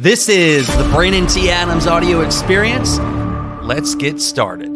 This 0.00 0.28
is 0.28 0.68
the 0.76 0.88
Brandon 0.94 1.26
T. 1.26 1.50
Adams 1.50 1.88
audio 1.88 2.20
experience. 2.20 3.00
Let's 3.64 3.96
get 3.96 4.20
started. 4.20 4.72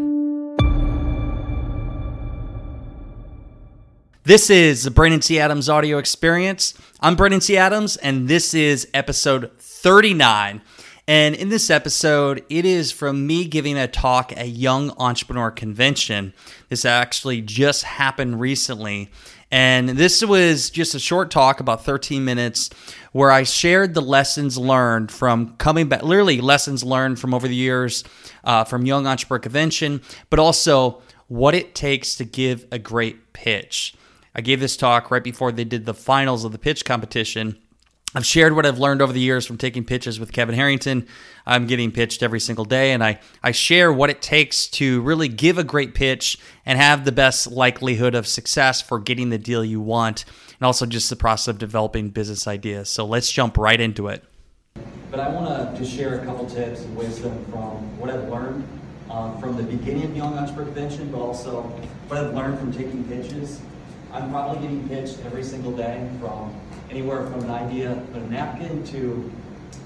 This 4.24 4.50
is 4.50 4.82
the 4.82 4.90
Brandon 4.90 5.20
T. 5.20 5.38
Adams 5.38 5.68
audio 5.68 5.98
experience. 5.98 6.74
I'm 6.98 7.14
Brandon 7.14 7.38
T. 7.38 7.56
Adams, 7.56 7.96
and 7.98 8.26
this 8.26 8.52
is 8.52 8.88
episode 8.94 9.52
39. 9.58 10.60
And 11.06 11.36
in 11.36 11.50
this 11.50 11.70
episode, 11.70 12.44
it 12.48 12.64
is 12.64 12.90
from 12.90 13.24
me 13.24 13.44
giving 13.44 13.78
a 13.78 13.86
talk 13.86 14.32
at 14.36 14.48
Young 14.48 14.90
Entrepreneur 14.98 15.52
Convention. 15.52 16.34
This 16.68 16.84
actually 16.84 17.42
just 17.42 17.84
happened 17.84 18.40
recently. 18.40 19.08
And 19.52 19.90
this 19.90 20.24
was 20.24 20.70
just 20.70 20.94
a 20.94 20.98
short 20.98 21.30
talk, 21.30 21.60
about 21.60 21.84
13 21.84 22.24
minutes, 22.24 22.70
where 23.12 23.30
I 23.30 23.42
shared 23.42 23.92
the 23.92 24.00
lessons 24.00 24.56
learned 24.56 25.12
from 25.12 25.56
coming 25.56 25.90
back, 25.90 26.02
literally 26.02 26.40
lessons 26.40 26.82
learned 26.82 27.20
from 27.20 27.34
over 27.34 27.46
the 27.46 27.54
years 27.54 28.02
uh, 28.44 28.64
from 28.64 28.86
Young 28.86 29.06
Entrepreneur 29.06 29.38
Convention, 29.38 30.00
but 30.30 30.38
also 30.38 31.02
what 31.28 31.54
it 31.54 31.74
takes 31.74 32.14
to 32.16 32.24
give 32.24 32.66
a 32.72 32.78
great 32.78 33.34
pitch. 33.34 33.94
I 34.34 34.40
gave 34.40 34.58
this 34.58 34.74
talk 34.74 35.10
right 35.10 35.22
before 35.22 35.52
they 35.52 35.64
did 35.64 35.84
the 35.84 35.92
finals 35.92 36.46
of 36.46 36.52
the 36.52 36.58
pitch 36.58 36.86
competition. 36.86 37.58
I've 38.14 38.26
shared 38.26 38.54
what 38.54 38.66
I've 38.66 38.78
learned 38.78 39.00
over 39.00 39.12
the 39.12 39.20
years 39.20 39.46
from 39.46 39.56
taking 39.56 39.84
pitches 39.84 40.20
with 40.20 40.32
Kevin 40.32 40.54
Harrington. 40.54 41.06
I'm 41.46 41.66
getting 41.66 41.90
pitched 41.90 42.22
every 42.22 42.40
single 42.40 42.66
day, 42.66 42.92
and 42.92 43.02
I, 43.02 43.20
I 43.42 43.52
share 43.52 43.90
what 43.90 44.10
it 44.10 44.20
takes 44.20 44.66
to 44.68 45.00
really 45.00 45.28
give 45.28 45.56
a 45.56 45.64
great 45.64 45.94
pitch 45.94 46.38
and 46.66 46.78
have 46.78 47.06
the 47.06 47.12
best 47.12 47.46
likelihood 47.50 48.14
of 48.14 48.26
success 48.26 48.82
for 48.82 48.98
getting 48.98 49.30
the 49.30 49.38
deal 49.38 49.64
you 49.64 49.80
want, 49.80 50.26
and 50.58 50.66
also 50.66 50.84
just 50.84 51.08
the 51.08 51.16
process 51.16 51.48
of 51.48 51.58
developing 51.58 52.10
business 52.10 52.46
ideas. 52.46 52.90
So 52.90 53.06
let's 53.06 53.32
jump 53.32 53.56
right 53.56 53.80
into 53.80 54.08
it. 54.08 54.22
But 55.10 55.20
I 55.20 55.28
want 55.30 55.74
to 55.74 55.78
just 55.78 55.96
share 55.96 56.20
a 56.20 56.24
couple 56.24 56.44
tips 56.46 56.82
and 56.82 56.94
wisdom 56.94 57.44
from 57.46 57.98
what 57.98 58.10
I've 58.10 58.28
learned 58.28 58.66
um, 59.10 59.40
from 59.40 59.56
the 59.56 59.62
beginning 59.62 60.04
of 60.04 60.16
Young 60.16 60.38
Entrepreneur 60.38 60.66
Convention, 60.66 61.10
but 61.10 61.20
also 61.20 61.62
what 62.08 62.20
I've 62.20 62.34
learned 62.34 62.58
from 62.58 62.72
taking 62.72 63.04
pitches. 63.04 63.60
I'm 64.12 64.30
probably 64.30 64.60
getting 64.60 64.86
pitched 64.88 65.18
every 65.24 65.42
single 65.42 65.72
day 65.72 66.06
from 66.20 66.54
anywhere 66.92 67.26
from 67.26 67.42
an 67.44 67.50
idea 67.50 67.92
of 67.92 68.16
a 68.16 68.20
napkin 68.28 68.84
to 68.84 69.32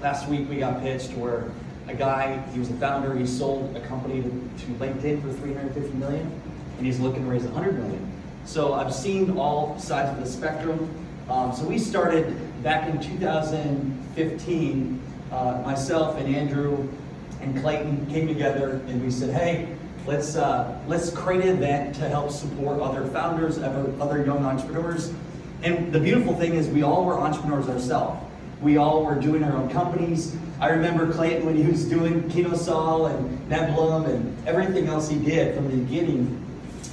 last 0.01 0.27
week 0.27 0.49
we 0.49 0.57
got 0.57 0.81
pitched 0.81 1.13
where 1.13 1.49
a 1.87 1.93
guy, 1.93 2.37
he 2.51 2.59
was 2.59 2.69
a 2.69 2.73
founder, 2.73 3.15
he 3.15 3.25
sold 3.25 3.73
a 3.77 3.79
company 3.79 4.21
to, 4.21 4.29
LinkedIn 4.73 5.21
for 5.21 5.31
350 5.31 5.97
million 5.97 6.29
and 6.77 6.85
he's 6.85 6.99
looking 6.99 7.23
to 7.23 7.29
raise 7.29 7.43
100 7.43 7.79
million. 7.79 8.11
So 8.43 8.73
I've 8.73 8.93
seen 8.93 9.37
all 9.37 9.79
sides 9.79 10.17
of 10.17 10.19
the 10.21 10.29
spectrum. 10.29 10.93
Um, 11.29 11.55
so 11.55 11.63
we 11.63 11.79
started 11.79 12.35
back 12.61 12.89
in 12.89 13.01
2015, 13.01 15.01
uh, 15.31 15.61
myself 15.65 16.19
and 16.19 16.35
Andrew 16.35 16.89
and 17.39 17.57
Clayton 17.61 18.05
came 18.07 18.27
together 18.27 18.81
and 18.87 19.01
we 19.01 19.11
said, 19.11 19.33
hey, 19.33 19.73
let's, 20.05 20.35
uh, 20.35 20.77
let's 20.87 21.09
create 21.11 21.45
an 21.45 21.55
event 21.55 21.95
to 21.95 22.09
help 22.09 22.31
support 22.31 22.81
other 22.81 23.07
founders, 23.07 23.59
other 23.59 24.25
young 24.25 24.43
entrepreneurs 24.43 25.13
and 25.63 25.91
the 25.91 25.99
beautiful 25.99 26.35
thing 26.35 26.53
is, 26.53 26.67
we 26.67 26.83
all 26.83 27.05
were 27.05 27.15
entrepreneurs 27.15 27.67
ourselves. 27.67 28.23
We 28.61 28.77
all 28.77 29.05
were 29.05 29.15
doing 29.15 29.43
our 29.43 29.55
own 29.55 29.69
companies. 29.69 30.35
I 30.59 30.69
remember 30.69 31.11
Clayton 31.11 31.45
when 31.45 31.55
he 31.55 31.63
was 31.63 31.87
doing 31.87 32.23
KinoSol 32.23 33.15
and 33.15 33.49
Nebullam 33.49 34.05
and 34.07 34.47
everything 34.47 34.87
else 34.87 35.09
he 35.09 35.19
did 35.19 35.55
from 35.55 35.69
the 35.69 35.77
beginning, 35.77 36.43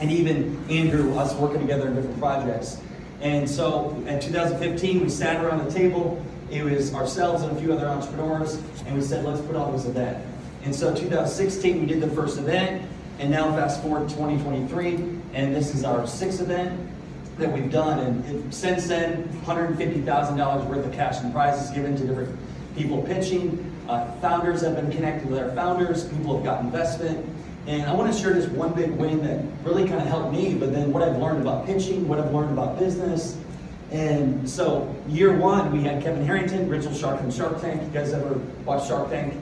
and 0.01 0.11
even 0.11 0.62
Andrew, 0.69 1.15
us 1.17 1.34
working 1.37 1.61
together 1.61 1.89
in 1.89 1.95
different 1.95 2.19
projects. 2.19 2.81
And 3.23 3.48
so 3.48 3.91
in 4.06 4.21
2015, 4.21 5.01
we 5.01 5.09
sat 5.09 5.43
around 5.43 5.65
the 5.65 5.71
table. 5.71 6.23
It 6.51 6.62
was 6.62 6.95
ourselves 6.95 7.43
and 7.43 7.56
a 7.56 7.61
few 7.61 7.73
other 7.73 7.87
entrepreneurs, 7.87 8.56
and 8.87 8.95
we 8.95 9.03
said, 9.03 9.25
let's 9.25 9.41
put 9.41 9.56
on 9.56 9.73
this 9.73 9.87
event. 9.87 10.23
And 10.65 10.75
so 10.75 10.95
2016, 10.95 11.81
we 11.81 11.87
did 11.87 12.01
the 12.01 12.11
first 12.11 12.39
event, 12.39 12.83
and 13.19 13.31
now 13.31 13.51
fast 13.53 13.83
forward 13.83 14.09
to 14.09 14.15
2023, 14.15 14.95
and 15.33 15.55
this 15.55 15.75
is 15.75 15.84
our 15.84 16.06
sixth 16.06 16.41
event 16.41 16.78
that 17.39 17.53
we've 17.53 17.71
done. 17.71 17.99
And 18.00 18.55
since 18.55 18.87
then, 18.87 19.28
$150,000 19.45 20.67
worth 20.67 20.87
of 20.87 20.93
cash 20.93 21.21
and 21.21 21.33
prizes 21.33 21.71
given 21.71 21.97
to 21.97 22.06
different 22.06 22.39
people 22.77 23.03
pitching. 23.03 23.71
Uh, 23.89 24.11
founders 24.21 24.62
have 24.62 24.77
been 24.77 24.91
connected 24.91 25.28
with 25.28 25.39
our 25.39 25.55
founders. 25.55 26.09
People 26.09 26.37
have 26.37 26.44
got 26.44 26.61
investment. 26.61 27.28
And 27.67 27.83
I 27.84 27.94
want 27.94 28.12
to 28.12 28.19
share 28.19 28.34
just 28.34 28.50
one 28.50 28.75
big 28.75 28.91
win 28.93 29.23
that 29.23 29.43
really 29.65 29.89
kind 29.89 30.00
of 30.00 30.06
helped 30.06 30.33
me, 30.33 30.55
but 30.55 30.73
then 30.73 30.93
what 30.93 31.03
I've 31.03 31.17
learned 31.17 31.41
about 31.41 31.65
pitching, 31.67 32.06
what 32.06 32.19
I've 32.21 32.33
learned 32.33 32.53
about 32.53 32.78
business. 32.78 33.39
And 33.91 34.49
so, 34.49 34.94
year 35.09 35.37
one, 35.37 35.73
we 35.73 35.83
had 35.83 36.03
Kevin 36.03 36.25
Harrington, 36.25 36.69
original 36.69 36.94
Shark 36.94 37.21
from 37.21 37.31
Shark 37.31 37.61
Tank. 37.61 37.81
You 37.83 37.89
guys 37.89 38.12
ever 38.12 38.34
watch 38.65 38.89
Shark 38.89 39.09
Tank? 39.09 39.34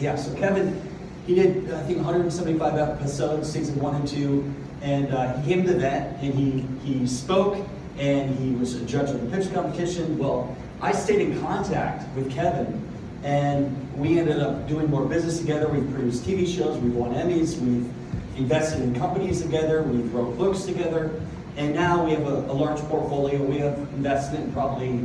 Yeah, 0.00 0.16
so 0.16 0.34
Kevin, 0.34 0.80
he 1.26 1.34
did, 1.34 1.70
I 1.72 1.82
think, 1.82 1.98
175 1.98 2.76
episodes, 2.76 3.52
season 3.52 3.78
one 3.78 3.96
and 3.96 4.08
two. 4.08 4.52
And 4.82 5.12
uh, 5.12 5.36
he 5.38 5.54
came 5.54 5.66
to 5.66 5.74
that 5.74 6.22
and 6.22 6.34
he, 6.34 6.64
he 6.84 7.06
spoke 7.06 7.66
and 7.98 8.36
he 8.38 8.52
was 8.52 8.74
a 8.74 8.84
judge 8.84 9.10
of 9.10 9.20
the 9.20 9.36
pitch 9.36 9.52
competition. 9.52 10.18
Well, 10.18 10.56
I 10.80 10.92
stayed 10.92 11.20
in 11.20 11.40
contact 11.40 12.14
with 12.14 12.30
Kevin 12.30 12.86
and 13.24 13.98
we 13.98 14.18
ended 14.18 14.38
up 14.40 14.68
doing 14.68 14.88
more 14.88 15.04
business 15.04 15.38
together. 15.40 15.68
We've 15.68 15.90
produced 15.92 16.24
TV 16.24 16.46
shows, 16.46 16.78
we've 16.78 16.94
won 16.94 17.14
Emmys, 17.14 17.58
we've 17.58 17.90
invested 18.36 18.82
in 18.82 18.94
companies 18.94 19.42
together, 19.42 19.82
we've 19.82 20.12
wrote 20.14 20.38
books 20.38 20.62
together, 20.62 21.20
and 21.56 21.74
now 21.74 22.04
we 22.04 22.12
have 22.12 22.26
a, 22.26 22.50
a 22.50 22.54
large 22.54 22.78
portfolio. 22.82 23.42
We 23.42 23.58
have 23.58 23.76
investment 23.94 24.44
in 24.44 24.52
probably 24.52 25.04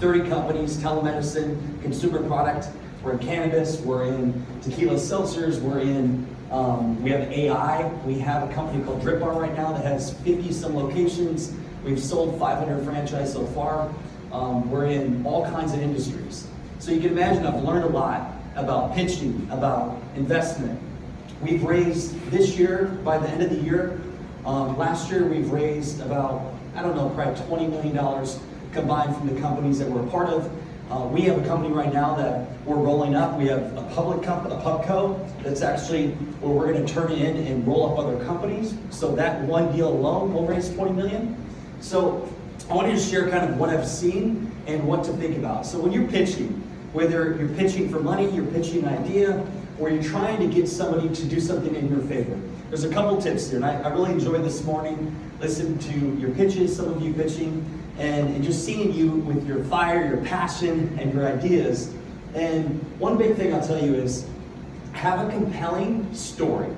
30 0.00 0.28
companies, 0.30 0.78
telemedicine, 0.78 1.82
consumer 1.82 2.26
product. 2.26 2.68
We're 3.04 3.12
in 3.12 3.18
cannabis, 3.18 3.80
we're 3.80 4.04
in 4.04 4.46
tequila 4.62 4.94
seltzers, 4.94 5.60
we're 5.60 5.80
in 5.80 6.26
um, 6.50 7.02
we 7.02 7.10
have 7.10 7.30
AI. 7.32 7.86
We 8.06 8.18
have 8.20 8.48
a 8.48 8.54
company 8.54 8.82
called 8.84 9.02
Drip 9.02 9.20
Bar 9.20 9.40
right 9.40 9.54
now 9.56 9.72
that 9.72 9.84
has 9.84 10.14
50 10.20 10.52
some 10.52 10.76
locations. 10.76 11.52
We've 11.84 12.00
sold 12.00 12.38
500 12.38 12.84
franchise 12.84 13.32
so 13.32 13.44
far. 13.46 13.92
Um, 14.30 14.70
we're 14.70 14.86
in 14.86 15.26
all 15.26 15.44
kinds 15.46 15.72
of 15.72 15.80
industries. 15.80 16.46
So 16.78 16.92
you 16.92 17.00
can 17.00 17.10
imagine 17.10 17.46
I've 17.46 17.62
learned 17.62 17.84
a 17.84 17.88
lot 17.88 18.32
about 18.54 18.94
pitching, 18.94 19.48
about 19.50 20.00
investment. 20.16 20.80
We've 21.42 21.62
raised 21.64 22.14
this 22.30 22.56
year, 22.56 22.86
by 23.04 23.18
the 23.18 23.28
end 23.28 23.42
of 23.42 23.50
the 23.50 23.60
year, 23.60 24.00
um, 24.46 24.78
last 24.78 25.10
year 25.10 25.26
we've 25.26 25.50
raised 25.50 26.00
about, 26.00 26.54
I 26.76 26.82
don't 26.82 26.94
know, 26.94 27.08
probably 27.10 27.34
$20 27.34 27.70
million 27.70 28.28
combined 28.72 29.16
from 29.16 29.34
the 29.34 29.40
companies 29.40 29.78
that 29.78 29.88
we're 29.88 30.06
a 30.06 30.10
part 30.10 30.28
of. 30.28 30.50
Uh, 30.90 31.08
we 31.10 31.22
have 31.22 31.42
a 31.42 31.46
company 31.46 31.72
right 31.72 31.92
now 31.92 32.14
that 32.14 32.46
we're 32.66 32.76
rolling 32.76 33.14
up. 33.14 33.38
We 33.38 33.46
have 33.46 33.74
a 33.76 33.82
public 33.94 34.22
company, 34.22 34.54
a 34.54 34.58
pubco, 34.58 35.26
that's 35.42 35.62
actually 35.62 36.08
where 36.40 36.52
we're 36.52 36.72
going 36.72 36.84
to 36.84 36.92
turn 36.92 37.10
in 37.10 37.36
and 37.46 37.66
roll 37.66 37.90
up 37.90 37.98
other 37.98 38.22
companies. 38.24 38.74
So 38.90 39.14
that 39.16 39.40
one 39.42 39.72
deal 39.74 39.88
alone 39.88 40.32
will 40.34 40.46
raise 40.46 40.72
20 40.74 40.92
million. 40.92 41.36
So 41.80 42.28
I 42.70 42.74
wanted 42.74 42.92
to 42.96 43.00
share 43.00 43.30
kind 43.30 43.50
of 43.50 43.58
what 43.58 43.70
I've 43.70 43.86
seen 43.88 44.50
and 44.66 44.86
what 44.86 45.04
to 45.04 45.12
think 45.14 45.38
about. 45.38 45.64
So 45.64 45.78
when 45.78 45.90
you're 45.90 46.08
pitching, 46.08 46.48
whether 46.92 47.34
you're 47.36 47.48
pitching 47.48 47.88
for 47.88 48.00
money, 48.00 48.30
you're 48.30 48.46
pitching 48.46 48.84
an 48.84 48.88
idea, 48.88 49.44
or 49.78 49.90
you're 49.90 50.02
trying 50.02 50.38
to 50.38 50.54
get 50.54 50.68
somebody 50.68 51.08
to 51.14 51.24
do 51.24 51.40
something 51.40 51.74
in 51.74 51.88
your 51.88 52.00
favor. 52.00 52.38
There's 52.74 52.82
a 52.82 52.92
couple 52.92 53.22
tips 53.22 53.50
here, 53.50 53.58
and 53.58 53.64
I, 53.64 53.82
I 53.82 53.88
really 53.90 54.10
enjoyed 54.10 54.42
this 54.42 54.64
morning 54.64 55.14
listening 55.38 55.78
to 55.78 56.20
your 56.20 56.32
pitches, 56.32 56.74
some 56.74 56.92
of 56.92 57.00
you 57.00 57.14
pitching 57.14 57.64
and, 57.98 58.34
and 58.34 58.42
just 58.42 58.64
seeing 58.64 58.92
you 58.92 59.12
with 59.12 59.46
your 59.46 59.62
fire, 59.66 60.04
your 60.04 60.16
passion, 60.24 60.98
and 61.00 61.14
your 61.14 61.24
ideas. 61.24 61.94
And 62.34 62.82
one 62.98 63.16
big 63.16 63.36
thing 63.36 63.54
I'll 63.54 63.64
tell 63.64 63.80
you 63.80 63.94
is 63.94 64.26
have 64.90 65.24
a 65.24 65.30
compelling 65.30 66.12
story 66.12 66.68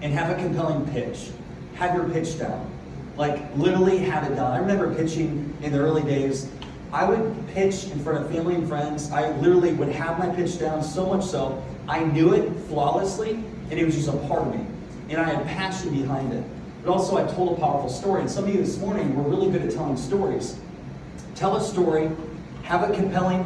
and 0.00 0.14
have 0.14 0.30
a 0.30 0.42
compelling 0.42 0.90
pitch. 0.92 1.28
Have 1.74 1.94
your 1.94 2.08
pitch 2.08 2.38
down. 2.38 2.70
Like 3.18 3.54
literally 3.54 3.98
have 3.98 4.32
it 4.32 4.36
down. 4.36 4.50
I 4.50 4.56
remember 4.60 4.94
pitching 4.94 5.54
in 5.60 5.72
the 5.72 5.78
early 5.78 6.04
days. 6.04 6.50
I 6.90 7.04
would 7.04 7.36
pitch 7.48 7.84
in 7.84 8.02
front 8.02 8.24
of 8.24 8.32
family 8.32 8.54
and 8.54 8.66
friends. 8.66 9.12
I 9.12 9.30
literally 9.40 9.74
would 9.74 9.90
have 9.90 10.18
my 10.18 10.34
pitch 10.34 10.58
down 10.58 10.82
so 10.82 11.04
much 11.04 11.26
so 11.26 11.62
I 11.86 12.02
knew 12.02 12.32
it 12.32 12.50
flawlessly 12.60 13.32
and 13.70 13.72
it 13.74 13.84
was 13.84 13.94
just 13.94 14.08
a 14.08 14.16
part 14.26 14.46
of 14.46 14.54
me. 14.54 14.71
And 15.12 15.20
I 15.20 15.24
had 15.24 15.46
passion 15.46 15.90
behind 15.90 16.32
it. 16.32 16.42
But 16.82 16.92
also, 16.92 17.18
I 17.18 17.30
told 17.30 17.58
a 17.58 17.60
powerful 17.60 17.90
story. 17.90 18.22
And 18.22 18.30
some 18.30 18.44
of 18.44 18.50
you 18.54 18.62
this 18.62 18.78
morning 18.78 19.14
were 19.14 19.28
really 19.28 19.50
good 19.52 19.60
at 19.60 19.70
telling 19.70 19.96
stories. 19.98 20.58
Tell 21.34 21.54
a 21.56 21.62
story, 21.62 22.10
have 22.62 22.88
a 22.88 22.94
compelling 22.94 23.44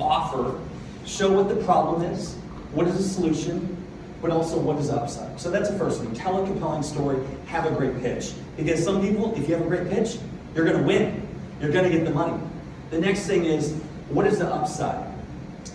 offer, 0.00 0.58
show 1.04 1.30
what 1.30 1.48
the 1.48 1.62
problem 1.64 2.02
is, 2.02 2.34
what 2.72 2.88
is 2.88 2.96
the 2.96 3.04
solution, 3.04 3.76
but 4.20 4.32
also 4.32 4.58
what 4.58 4.78
is 4.78 4.88
the 4.88 4.96
upside. 4.96 5.38
So 5.40 5.48
that's 5.48 5.70
the 5.70 5.78
first 5.78 6.00
thing. 6.00 6.12
Tell 6.12 6.42
a 6.42 6.46
compelling 6.46 6.82
story, 6.82 7.24
have 7.46 7.66
a 7.66 7.70
great 7.70 8.00
pitch. 8.00 8.32
Because 8.56 8.82
some 8.82 9.00
people, 9.00 9.32
if 9.36 9.48
you 9.48 9.54
have 9.54 9.64
a 9.64 9.68
great 9.68 9.88
pitch, 9.88 10.18
you're 10.56 10.64
going 10.64 10.78
to 10.78 10.82
win. 10.82 11.28
You're 11.60 11.70
going 11.70 11.88
to 11.88 11.96
get 11.96 12.04
the 12.04 12.10
money. 12.10 12.42
The 12.90 12.98
next 12.98 13.26
thing 13.26 13.44
is, 13.44 13.74
what 14.08 14.26
is 14.26 14.38
the 14.40 14.52
upside? 14.52 15.06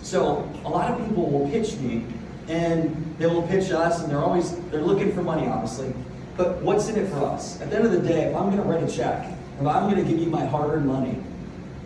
So 0.02 0.46
a 0.66 0.68
lot 0.68 0.90
of 0.90 1.08
people 1.08 1.30
will 1.30 1.48
pitch 1.48 1.74
me, 1.76 2.04
and 2.48 3.16
they 3.18 3.26
will 3.26 3.42
pitch 3.42 3.70
us, 3.70 4.02
and 4.02 4.10
they're 4.10 4.20
always 4.20 4.56
they're 4.70 4.82
looking 4.82 5.12
for 5.12 5.22
money, 5.22 5.46
obviously. 5.46 5.94
But 6.36 6.62
what's 6.62 6.88
in 6.88 6.96
it 6.96 7.08
for 7.08 7.24
us? 7.24 7.60
At 7.60 7.70
the 7.70 7.76
end 7.76 7.86
of 7.86 7.92
the 7.92 8.00
day, 8.00 8.24
if 8.24 8.36
I'm 8.36 8.50
going 8.50 8.56
to 8.56 8.62
write 8.62 8.82
a 8.82 8.90
check, 8.90 9.30
if 9.60 9.66
I'm 9.66 9.90
going 9.90 10.02
to 10.02 10.10
give 10.10 10.18
you 10.18 10.30
my 10.30 10.46
hard-earned 10.46 10.86
money, 10.86 11.18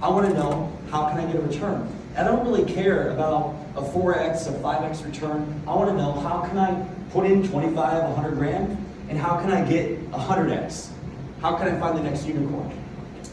I 0.01 0.09
want 0.09 0.29
to 0.29 0.35
know 0.35 0.73
how 0.91 1.09
can 1.09 1.19
I 1.19 1.27
get 1.27 1.37
a 1.37 1.41
return? 1.41 1.89
I 2.17 2.25
don't 2.25 2.47
really 2.47 2.65
care 2.73 3.11
about 3.11 3.55
a 3.77 3.83
4x, 3.83 4.49
a 4.49 4.53
5x 4.61 5.05
return. 5.05 5.61
I 5.67 5.75
want 5.75 5.91
to 5.91 5.97
know 5.97 6.13
how 6.13 6.47
can 6.47 6.57
I 6.57 6.87
put 7.11 7.27
in 7.27 7.47
25, 7.47 7.75
100 7.75 8.35
grand, 8.37 8.85
and 9.09 9.19
how 9.19 9.39
can 9.39 9.51
I 9.51 9.69
get 9.69 10.11
100x? 10.13 10.91
How 11.43 11.57
can 11.57 11.69
I 11.69 11.79
find 11.79 11.99
the 11.99 12.03
next 12.03 12.27
unicorn? 12.27 12.73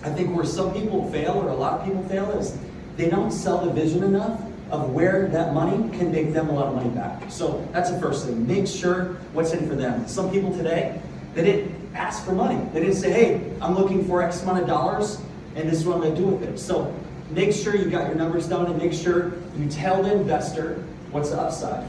I 0.03 0.09
think 0.09 0.35
where 0.35 0.45
some 0.45 0.73
people 0.73 1.09
fail, 1.11 1.33
or 1.33 1.49
a 1.49 1.55
lot 1.55 1.79
of 1.79 1.85
people 1.85 2.03
fail, 2.09 2.29
is 2.31 2.57
they 2.97 3.09
don't 3.09 3.31
sell 3.31 3.63
the 3.63 3.71
vision 3.71 4.03
enough 4.03 4.41
of 4.73 4.89
where 4.89 5.27
that 5.27 5.53
money 5.53 5.95
can 5.95 6.11
make 6.11 6.33
them 6.33 6.49
a 6.49 6.51
lot 6.51 6.65
of 6.65 6.73
money 6.73 6.89
back. 6.89 7.29
So 7.29 7.65
that's 7.71 7.91
the 7.91 7.99
first 7.99 8.25
thing. 8.25 8.47
Make 8.47 8.65
sure 8.65 9.17
what's 9.33 9.53
in 9.53 9.69
for 9.69 9.75
them. 9.75 10.07
Some 10.07 10.31
people 10.31 10.51
today, 10.51 10.99
they 11.35 11.43
didn't 11.43 11.95
ask 11.95 12.25
for 12.25 12.31
money. 12.31 12.59
They 12.73 12.79
didn't 12.79 12.95
say, 12.95 13.11
hey, 13.11 13.51
I'm 13.61 13.75
looking 13.75 14.03
for 14.07 14.23
X 14.23 14.41
amount 14.41 14.61
of 14.61 14.67
dollars, 14.67 15.21
and 15.55 15.69
this 15.69 15.77
is 15.77 15.85
what 15.85 15.97
I'm 15.97 16.01
going 16.01 16.15
to 16.15 16.19
do 16.19 16.27
with 16.27 16.49
it. 16.49 16.57
So 16.57 16.91
make 17.29 17.53
sure 17.53 17.75
you 17.75 17.87
got 17.87 18.07
your 18.07 18.15
numbers 18.15 18.47
down 18.47 18.65
and 18.65 18.75
make 18.77 18.93
sure 18.93 19.33
you 19.55 19.69
tell 19.69 20.01
the 20.01 20.11
investor 20.11 20.83
what's 21.11 21.29
the 21.29 21.39
upside. 21.39 21.87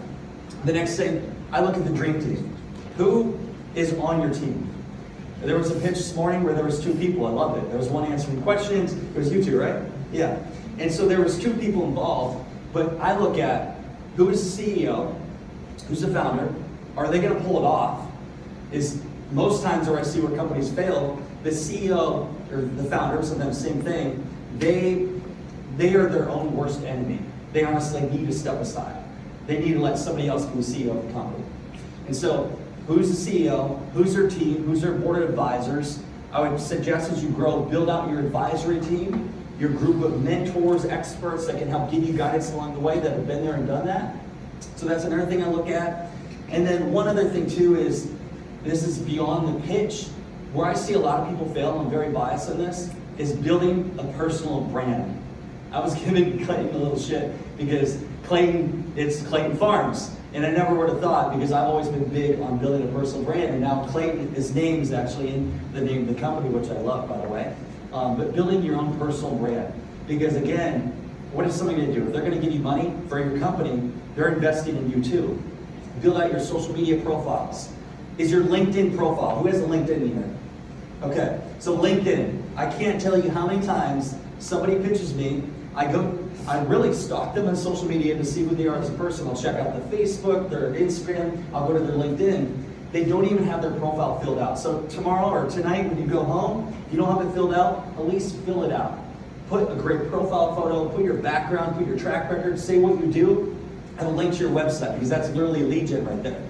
The 0.66 0.72
next 0.74 0.96
thing, 0.96 1.34
I 1.52 1.62
look 1.62 1.76
at 1.78 1.86
the 1.86 1.92
dream 1.92 2.20
team. 2.20 2.54
Who 2.98 3.38
is 3.74 3.94
on 3.94 4.20
your 4.20 4.32
team? 4.32 4.70
There 5.40 5.56
was 5.56 5.70
a 5.70 5.74
pitch 5.80 5.94
this 5.94 6.14
morning 6.14 6.42
where 6.42 6.52
there 6.52 6.64
was 6.64 6.82
two 6.82 6.94
people. 6.94 7.26
I 7.26 7.30
loved 7.30 7.64
it. 7.64 7.68
There 7.70 7.78
was 7.78 7.88
one 7.88 8.10
answering 8.12 8.42
questions. 8.42 8.92
It 8.92 9.16
was 9.16 9.32
you 9.32 9.42
two, 9.42 9.58
right? 9.58 9.82
Yeah. 10.12 10.38
And 10.78 10.92
so 10.92 11.08
there 11.08 11.22
was 11.22 11.38
two 11.38 11.54
people 11.54 11.84
involved. 11.84 12.44
But 12.74 12.98
I 12.98 13.16
look 13.16 13.38
at 13.38 13.76
who 14.16 14.28
is 14.30 14.56
the 14.56 14.62
CEO, 14.62 15.16
who's 15.86 16.00
the 16.00 16.12
founder. 16.12 16.52
Are 16.96 17.08
they 17.08 17.20
going 17.20 17.34
to 17.34 17.40
pull 17.44 17.58
it 17.58 17.64
off? 17.64 18.10
Is 18.72 19.00
most 19.30 19.62
times 19.62 19.88
where 19.88 19.98
I 19.98 20.02
see 20.02 20.20
where 20.20 20.36
companies 20.36 20.70
fail, 20.72 21.22
the 21.44 21.50
CEO 21.50 22.28
or 22.52 22.62
the 22.62 22.84
founder, 22.84 23.22
sometimes 23.22 23.60
same 23.60 23.80
thing. 23.82 24.28
They 24.58 25.08
they 25.76 25.94
are 25.94 26.08
their 26.08 26.28
own 26.28 26.56
worst 26.56 26.82
enemy. 26.82 27.20
They 27.52 27.64
honestly 27.64 28.00
need 28.02 28.26
to 28.26 28.32
step 28.32 28.60
aside. 28.60 29.02
They 29.46 29.58
need 29.58 29.74
to 29.74 29.80
let 29.80 29.98
somebody 29.98 30.28
else 30.28 30.44
be 30.46 30.60
the 30.60 30.62
CEO 30.62 30.96
of 30.96 31.06
the 31.06 31.12
company. 31.12 31.44
And 32.06 32.14
so 32.14 32.56
who's 32.86 33.24
the 33.24 33.30
CEO, 33.30 33.90
who's 33.92 34.14
their 34.14 34.28
team, 34.28 34.64
who's 34.64 34.82
their 34.82 34.92
board 34.92 35.22
of 35.22 35.28
advisors. 35.28 36.00
I 36.32 36.48
would 36.48 36.60
suggest 36.60 37.12
as 37.12 37.22
you 37.22 37.30
grow, 37.30 37.62
build 37.62 37.88
out 37.88 38.10
your 38.10 38.18
advisory 38.20 38.80
team, 38.80 39.32
your 39.58 39.70
group 39.70 40.02
of 40.02 40.22
mentors, 40.22 40.84
experts 40.84 41.46
that 41.46 41.58
can 41.58 41.68
help 41.68 41.90
give 41.90 42.02
you 42.02 42.12
guidance 42.12 42.50
along 42.52 42.74
the 42.74 42.80
way 42.80 42.98
that 42.98 43.12
have 43.12 43.26
been 43.26 43.44
there 43.44 43.54
and 43.54 43.66
done 43.66 43.86
that. 43.86 44.16
So 44.76 44.86
that's 44.86 45.04
another 45.04 45.26
thing 45.26 45.42
I 45.42 45.48
look 45.48 45.68
at. 45.68 46.10
And 46.50 46.66
then 46.66 46.92
one 46.92 47.08
other 47.08 47.28
thing 47.28 47.48
too 47.48 47.76
is 47.76 48.10
this 48.62 48.82
is 48.82 48.98
beyond 48.98 49.54
the 49.54 49.66
pitch. 49.66 50.06
Where 50.52 50.66
I 50.66 50.74
see 50.74 50.94
a 50.94 50.98
lot 50.98 51.20
of 51.20 51.28
people 51.28 51.52
fail, 51.52 51.78
I'm 51.78 51.90
very 51.90 52.12
biased 52.12 52.48
on 52.50 52.58
this, 52.58 52.90
is 53.18 53.32
building 53.32 53.94
a 53.98 54.04
personal 54.16 54.60
brand. 54.62 55.20
I 55.72 55.80
was 55.80 55.94
giving 56.04 56.44
Clayton 56.44 56.74
a 56.74 56.78
little 56.78 56.98
shit 56.98 57.32
because 57.56 58.02
Clayton, 58.24 58.92
it's 58.96 59.22
Clayton 59.22 59.56
Farms. 59.56 60.16
And 60.32 60.44
I 60.44 60.50
never 60.50 60.74
would 60.74 60.88
have 60.88 61.00
thought 61.00 61.32
because 61.32 61.52
I've 61.52 61.68
always 61.68 61.86
been 61.86 62.04
big 62.06 62.40
on 62.40 62.58
building 62.58 62.88
a 62.88 62.92
personal 62.92 63.22
brand. 63.22 63.50
And 63.50 63.60
now 63.60 63.86
Clayton, 63.86 64.34
his 64.34 64.52
name 64.52 64.80
is 64.80 64.92
actually 64.92 65.28
in 65.28 65.60
the 65.72 65.80
name 65.80 66.08
of 66.08 66.14
the 66.14 66.20
company, 66.20 66.48
which 66.48 66.68
I 66.70 66.80
love, 66.80 67.08
by 67.08 67.20
the 67.20 67.28
way. 67.28 67.54
Um, 67.94 68.16
but 68.16 68.34
building 68.34 68.64
your 68.64 68.74
own 68.74 68.98
personal 68.98 69.36
brand. 69.36 69.72
Because 70.08 70.34
again, 70.34 70.88
what 71.32 71.46
is 71.46 71.54
somebody 71.54 71.78
going 71.80 71.94
to 71.94 72.00
do? 72.00 72.06
If 72.06 72.12
they're 72.12 72.22
going 72.22 72.34
to 72.34 72.40
give 72.40 72.52
you 72.52 72.58
money 72.58 72.92
for 73.08 73.20
your 73.20 73.38
company, 73.38 73.92
they're 74.16 74.32
investing 74.32 74.76
in 74.76 74.90
you 74.90 75.02
too. 75.02 75.40
Build 76.02 76.20
out 76.20 76.32
your 76.32 76.40
social 76.40 76.74
media 76.74 77.00
profiles. 77.02 77.72
Is 78.18 78.32
your 78.32 78.42
LinkedIn 78.42 78.96
profile? 78.96 79.38
Who 79.38 79.46
has 79.46 79.60
a 79.60 79.64
LinkedIn 79.64 80.08
here? 80.08 80.28
Okay, 81.02 81.40
so 81.60 81.78
LinkedIn. 81.78 82.42
I 82.56 82.68
can't 82.68 83.00
tell 83.00 83.16
you 83.22 83.30
how 83.30 83.46
many 83.46 83.64
times 83.64 84.16
somebody 84.40 84.74
pitches 84.76 85.14
me. 85.14 85.44
I 85.76 85.90
go, 85.90 86.18
I 86.48 86.62
really 86.62 86.92
stalk 86.94 87.34
them 87.34 87.46
on 87.46 87.54
social 87.54 87.86
media 87.86 88.16
to 88.16 88.24
see 88.24 88.42
who 88.42 88.56
they 88.56 88.66
are 88.66 88.76
as 88.76 88.90
a 88.90 88.94
person. 88.94 89.28
I'll 89.28 89.40
check 89.40 89.54
out 89.54 89.72
their 89.72 90.00
Facebook, 90.00 90.50
their 90.50 90.72
Instagram, 90.72 91.42
I'll 91.52 91.66
go 91.68 91.74
to 91.74 91.84
their 91.84 91.96
LinkedIn. 91.96 92.60
They 92.94 93.02
don't 93.04 93.24
even 93.24 93.42
have 93.48 93.60
their 93.60 93.72
profile 93.72 94.20
filled 94.20 94.38
out. 94.38 94.56
So 94.56 94.82
tomorrow 94.82 95.28
or 95.28 95.50
tonight 95.50 95.84
when 95.88 96.00
you 96.00 96.06
go 96.06 96.22
home, 96.22 96.72
if 96.86 96.92
you 96.92 96.98
don't 97.00 97.10
have 97.18 97.26
it 97.28 97.34
filled 97.34 97.52
out, 97.52 97.88
at 97.98 98.06
least 98.06 98.36
fill 98.46 98.62
it 98.62 98.70
out. 98.70 98.96
Put 99.48 99.68
a 99.68 99.74
great 99.74 100.08
profile 100.10 100.54
photo, 100.54 100.88
put 100.90 101.04
your 101.04 101.14
background, 101.14 101.76
put 101.76 101.88
your 101.88 101.98
track 101.98 102.30
record, 102.30 102.56
say 102.56 102.78
what 102.78 103.00
you 103.00 103.10
do, 103.10 103.58
and 103.98 104.06
a 104.06 104.10
link 104.12 104.34
to 104.34 104.38
your 104.38 104.50
website 104.50 104.94
because 104.94 105.08
that's 105.08 105.28
literally 105.30 105.64
lead 105.64 105.88
gen 105.88 106.06
right 106.06 106.22
there. 106.22 106.40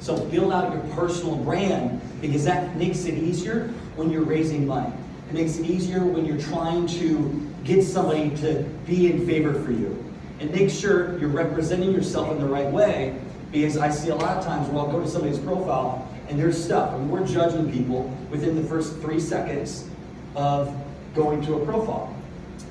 So 0.00 0.22
build 0.26 0.52
out 0.52 0.70
your 0.70 0.82
personal 0.94 1.34
brand 1.36 2.02
because 2.20 2.44
that 2.44 2.76
makes 2.76 3.06
it 3.06 3.14
easier 3.14 3.68
when 3.94 4.10
you're 4.10 4.22
raising 4.22 4.66
money. 4.66 4.92
It 5.30 5.34
makes 5.34 5.56
it 5.56 5.64
easier 5.64 6.04
when 6.04 6.26
you're 6.26 6.36
trying 6.36 6.88
to 6.88 7.50
get 7.64 7.82
somebody 7.82 8.36
to 8.42 8.64
be 8.86 9.10
in 9.10 9.26
favor 9.26 9.54
for 9.64 9.72
you. 9.72 10.04
And 10.40 10.50
make 10.50 10.68
sure 10.68 11.18
you're 11.18 11.30
representing 11.30 11.90
yourself 11.92 12.30
in 12.32 12.38
the 12.38 12.46
right 12.46 12.70
way 12.70 13.18
because 13.62 13.78
I 13.78 13.90
see 13.90 14.10
a 14.10 14.14
lot 14.14 14.36
of 14.36 14.44
times 14.44 14.68
where 14.68 14.84
I'll 14.84 14.90
go 14.90 15.00
to 15.00 15.08
somebody's 15.08 15.38
profile 15.38 16.06
and 16.28 16.38
there's 16.38 16.62
stuff, 16.62 16.92
and 16.94 17.10
we're 17.10 17.26
judging 17.26 17.70
people 17.72 18.14
within 18.30 18.54
the 18.54 18.68
first 18.68 18.96
three 18.96 19.20
seconds 19.20 19.88
of 20.34 20.74
going 21.14 21.40
to 21.46 21.54
a 21.54 21.64
profile. 21.64 22.14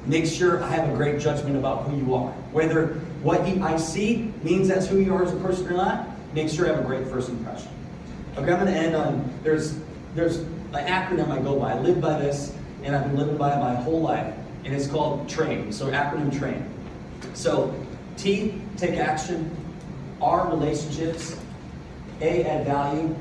Make 0.06 0.26
sure 0.28 0.62
I 0.62 0.70
have 0.70 0.90
a 0.90 0.96
great 0.96 1.20
judgment 1.20 1.56
about 1.56 1.86
who 1.86 1.98
you 1.98 2.14
are. 2.14 2.32
Whether 2.52 2.88
what 3.24 3.42
I 3.42 3.78
see 3.78 4.32
means 4.44 4.68
that's 4.68 4.88
who 4.88 5.00
you 5.00 5.16
are 5.16 5.24
as 5.24 5.34
a 5.34 5.38
person 5.38 5.68
or 5.68 5.74
not, 5.74 6.08
make 6.34 6.50
sure 6.50 6.68
I 6.68 6.76
have 6.76 6.84
a 6.84 6.88
great 6.88 7.08
first 7.08 7.30
impression. 7.30 7.70
Okay, 8.38 8.52
I'm 8.52 8.60
going 8.60 8.72
to 8.72 8.80
end 8.80 8.96
on 8.96 9.34
there's 9.42 9.80
there's 10.14 10.38
an 10.38 10.74
acronym 10.74 11.30
I 11.30 11.42
go 11.42 11.60
by. 11.60 11.72
I 11.72 11.80
live 11.80 12.00
by 12.00 12.20
this, 12.20 12.54
and 12.84 12.96
I've 12.96 13.06
been 13.06 13.18
living 13.18 13.38
by 13.38 13.56
it 13.56 13.60
my 13.60 13.74
whole 13.74 14.02
life, 14.02 14.36
and 14.64 14.76
it's 14.76 14.88
called 14.88 15.28
TRAIN. 15.28 15.72
So 15.72 15.88
acronym 15.88 16.38
TRAIN. 16.38 16.70
So 17.34 17.74
T, 18.18 18.62
take 18.78 19.00
action. 19.00 19.50
R, 20.22 20.50
relationships. 20.50 21.40
A, 22.22 22.44
add 22.44 22.66
value. 22.66 23.16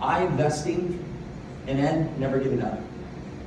I, 0.00 0.24
investing. 0.24 1.04
And 1.66 1.80
N, 1.80 2.14
never 2.18 2.38
giving 2.38 2.62
up. 2.62 2.78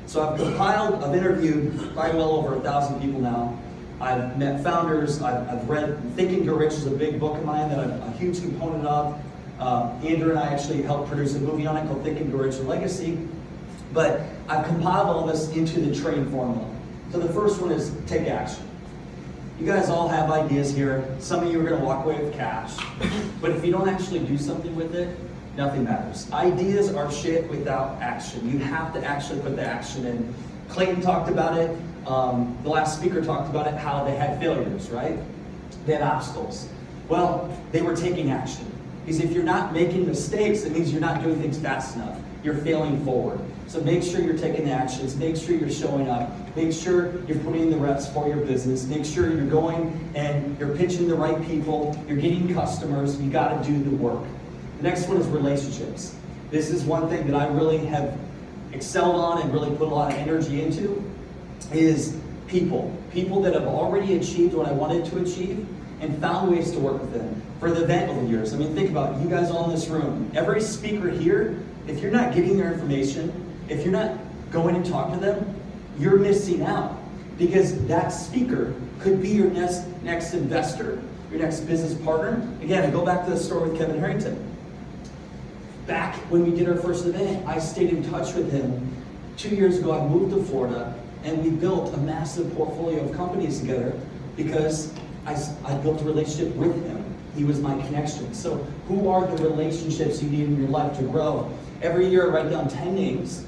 So 0.06 0.28
I've 0.28 0.40
compiled, 0.40 1.04
I've 1.04 1.16
interviewed 1.16 1.94
probably 1.94 2.18
well 2.18 2.32
over 2.32 2.56
a 2.56 2.60
thousand 2.60 3.02
people 3.02 3.20
now. 3.20 3.58
I've 4.00 4.38
met 4.38 4.64
founders. 4.64 5.22
I've, 5.22 5.48
I've 5.48 5.70
read 5.70 5.98
Think 6.16 6.32
and 6.32 6.46
Grow 6.46 6.58
Rich 6.58 6.74
is 6.74 6.86
a 6.88 6.92
big 6.92 7.20
book 7.20 7.38
of 7.38 7.46
mine 7.46 7.70
that 7.70 7.80
I'm 7.80 7.92
a 8.02 8.12
huge 8.12 8.42
component 8.42 8.86
of. 8.86 9.20
Uh, 9.60 9.94
Andrew 10.04 10.32
and 10.32 10.40
I 10.40 10.48
actually 10.48 10.82
helped 10.82 11.10
produce 11.10 11.36
a 11.36 11.40
movie 11.40 11.66
on 11.66 11.78
it 11.78 11.88
called 11.88 12.04
Think 12.04 12.20
and 12.20 12.32
Grow 12.32 12.42
Rich 12.42 12.56
and 12.56 12.68
Legacy. 12.68 13.18
But 13.94 14.22
I've 14.50 14.66
compiled 14.66 15.08
all 15.08 15.26
this 15.26 15.54
into 15.54 15.80
the 15.80 15.96
train 15.96 16.30
formula. 16.32 16.70
So 17.12 17.20
the 17.20 17.32
first 17.32 17.62
one 17.62 17.72
is 17.72 17.96
take 18.08 18.28
action. 18.28 18.68
You 19.60 19.68
guys 19.68 19.90
all 19.90 20.08
have 20.08 20.32
ideas 20.32 20.76
here. 20.76 21.06
Some 21.20 21.44
of 21.44 21.52
you 21.52 21.60
are 21.62 21.64
going 21.64 21.80
to 21.80 21.86
walk 21.86 22.06
away 22.06 22.20
with 22.20 22.34
cash. 22.34 22.76
But 23.40 23.52
if 23.52 23.64
you 23.64 23.72
don't 23.72 23.88
actually 23.88 24.20
do 24.20 24.38
something 24.38 24.76
with 24.76 24.96
it, 24.96 25.16
nothing 25.56 25.84
matters. 25.84 26.32
Ideas 26.32 26.94
are 26.94 27.12
shit 27.12 27.48
without 27.50 28.02
action. 28.02 28.50
You 28.50 28.58
have 28.58 28.94
to 28.94 29.06
actually 29.06 29.42
put 29.42 29.56
the 29.56 29.64
action 29.64 30.06
in. 30.06 30.34
Clayton 30.70 31.02
talked 31.02 31.30
about 31.30 31.58
it. 31.58 31.78
Um, 32.08 32.58
the 32.64 32.70
last 32.70 32.98
speaker 33.00 33.24
talked 33.24 33.50
about 33.50 33.68
it, 33.68 33.76
how 33.76 34.04
they 34.04 34.16
had 34.16 34.40
failures, 34.40 34.90
right? 34.90 35.20
They 35.86 35.94
had 35.94 36.02
obstacles. 36.02 36.68
Well, 37.08 37.56
they 37.72 37.82
were 37.82 37.96
taking 37.96 38.32
action. 38.32 38.66
Because 39.06 39.20
if 39.20 39.32
you're 39.32 39.44
not 39.44 39.72
making 39.72 40.08
mistakes, 40.08 40.64
it 40.64 40.72
means 40.72 40.92
you're 40.92 41.02
not 41.02 41.22
doing 41.22 41.40
things 41.40 41.60
fast 41.60 41.96
enough. 41.96 42.18
You're 42.44 42.56
failing 42.56 43.04
forward. 43.06 43.40
So 43.68 43.82
make 43.82 44.04
sure 44.04 44.22
you're 44.22 44.38
taking 44.38 44.66
the 44.66 44.72
actions. 44.72 45.16
Make 45.16 45.38
sure 45.38 45.56
you're 45.56 45.72
showing 45.72 46.10
up. 46.10 46.30
Make 46.56 46.74
sure 46.74 47.22
you're 47.26 47.40
putting 47.40 47.64
in 47.64 47.70
the 47.72 47.78
reps 47.78 48.08
for 48.10 48.28
your 48.28 48.46
business. 48.46 48.86
Make 48.86 49.06
sure 49.06 49.30
you're 49.30 49.48
going 49.48 50.12
and 50.14 50.58
you're 50.60 50.76
pitching 50.76 51.08
the 51.08 51.16
right 51.16 51.42
people. 51.48 51.98
You're 52.08 52.18
getting 52.18 52.54
customers. 52.54 53.20
You 53.20 53.32
got 53.32 53.64
to 53.64 53.70
do 53.70 53.82
the 53.82 53.96
work. 53.96 54.24
The 54.78 54.84
next 54.84 55.08
one 55.08 55.18
is 55.18 55.28
relationships. 55.28 56.16
This 56.52 56.70
is 56.70 56.84
one 56.84 57.10
thing 57.10 57.26
that 57.28 57.36
I 57.36 57.48
really 57.48 57.80
have 57.86 58.18
excelled 58.74 59.16
on 59.16 59.42
and 59.42 59.54
really 59.54 59.76
put 59.76 59.88
a 59.88 59.96
lot 59.96 60.12
of 60.12 60.18
energy 60.20 60.62
into 60.62 61.04
is 61.72 62.18
people. 62.48 62.96
People 63.12 63.42
that 63.44 63.54
have 63.54 63.66
already 63.66 64.16
achieved 64.18 64.54
what 64.54 64.68
I 64.68 64.72
wanted 64.72 65.06
to 65.06 65.20
achieve 65.20 65.66
and 66.02 66.20
found 66.20 66.52
ways 66.52 66.72
to 66.72 66.80
work 66.80 67.00
with 67.00 67.14
them 67.14 67.42
for 67.60 67.72
the 67.72 67.84
event 67.84 68.12
over 68.12 68.22
the 68.22 68.28
years. 68.28 68.54
I 68.54 68.58
mean, 68.58 68.76
think 68.76 68.90
about 68.90 69.16
it. 69.16 69.24
you 69.24 69.30
guys 69.30 69.50
all 69.50 69.66
in 69.66 69.72
this 69.72 69.88
room. 69.88 70.30
Every 70.36 70.62
speaker 70.62 71.10
here, 71.10 71.60
if 71.88 72.02
you're 72.02 72.12
not 72.12 72.34
getting 72.34 72.58
their 72.58 72.74
information, 72.74 73.32
if 73.70 73.84
you're 73.84 73.94
not 73.94 74.18
going 74.52 74.76
and 74.76 74.86
talking 74.86 75.20
to 75.20 75.20
them, 75.20 75.56
you're 75.98 76.18
missing 76.18 76.62
out 76.64 76.98
because 77.38 77.86
that 77.88 78.10
speaker 78.10 78.74
could 79.00 79.22
be 79.22 79.30
your 79.30 79.50
next 79.50 79.88
next 80.04 80.34
investor, 80.34 81.02
your 81.32 81.42
next 81.42 81.62
business 81.62 81.94
partner. 81.94 82.48
Again, 82.62 82.84
I 82.84 82.92
go 82.92 83.06
back 83.06 83.26
to 83.26 83.32
the 83.32 83.38
story 83.38 83.70
with 83.70 83.78
Kevin 83.78 84.00
Harrington. 84.00 84.52
Back 85.88 86.16
when 86.32 86.50
we 86.50 86.58
did 86.58 86.70
our 86.70 86.78
first 86.78 87.06
event, 87.06 87.46
I 87.48 87.60
stayed 87.60 87.90
in 87.90 88.10
touch 88.10 88.34
with 88.34 88.52
him. 88.52 88.96
Two 89.36 89.56
years 89.56 89.80
ago, 89.80 90.00
I 90.00 90.08
moved 90.08 90.34
to 90.34 90.44
Florida 90.44 90.98
and 91.24 91.44
we 91.44 91.50
built 91.50 91.94
a 91.94 91.98
massive 91.98 92.54
portfolio 92.56 93.04
of 93.04 93.16
companies 93.16 93.60
together 93.60 94.00
because 94.36 94.94
I, 95.26 95.36
I 95.66 95.74
built 95.76 96.02
a 96.02 96.06
relationship 96.06 96.56
with 96.56 96.76
him. 96.86 97.04
He 97.36 97.44
was 97.44 97.60
my 97.60 97.74
connection. 97.86 98.34
So, 98.34 98.58
who 98.88 99.10
are 99.10 99.26
the 99.26 99.44
relationships 99.44 100.22
you 100.22 100.30
need 100.30 100.46
in 100.46 100.60
your 100.60 100.70
life 100.70 100.98
to 100.98 101.04
grow? 101.04 101.52
Every 101.84 102.08
year, 102.08 102.26
I 102.26 102.42
write 102.42 102.50
down 102.50 102.68
10 102.68 102.96
names 102.96 103.46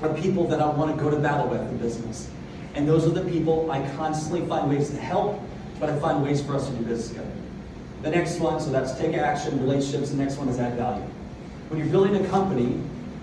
of 0.00 0.16
people 0.16 0.46
that 0.48 0.62
I 0.62 0.68
want 0.70 0.96
to 0.96 1.02
go 1.02 1.10
to 1.10 1.16
battle 1.16 1.48
with 1.48 1.60
in 1.60 1.76
business. 1.76 2.30
And 2.74 2.88
those 2.88 3.04
are 3.06 3.10
the 3.10 3.28
people 3.30 3.70
I 3.70 3.86
constantly 3.96 4.46
find 4.46 4.70
ways 4.70 4.88
to 4.90 4.96
help 4.96 5.40
but 5.78 5.90
I 5.90 5.98
find 5.98 6.22
ways 6.22 6.42
for 6.42 6.54
us 6.54 6.68
to 6.68 6.74
do 6.74 6.84
business 6.84 7.08
together. 7.08 7.30
The 8.02 8.10
next 8.10 8.38
one, 8.38 8.60
so 8.60 8.70
that's 8.70 8.96
take 8.98 9.14
action, 9.14 9.60
relationships. 9.60 10.10
The 10.10 10.16
next 10.16 10.36
one 10.36 10.48
is 10.48 10.58
add 10.58 10.74
value. 10.74 11.04
When 11.68 11.80
you're 11.80 11.88
building 11.88 12.24
a 12.24 12.28
company, 12.28 12.80